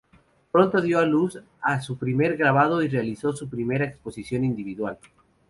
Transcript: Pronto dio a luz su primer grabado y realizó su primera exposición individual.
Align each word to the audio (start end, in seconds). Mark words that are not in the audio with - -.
Pronto 0.51 0.81
dio 0.81 0.97
a 0.97 1.05
luz 1.05 1.39
su 1.79 1.95
primer 1.99 2.35
grabado 2.35 2.81
y 2.81 2.87
realizó 2.87 3.33
su 3.33 3.47
primera 3.47 3.85
exposición 3.85 4.43
individual. 4.43 4.97